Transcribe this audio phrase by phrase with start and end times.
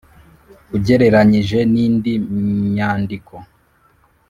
[0.75, 2.13] ugereranyije ni ndi
[2.71, 3.33] myandiko?